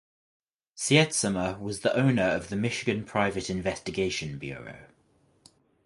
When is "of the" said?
2.29-2.55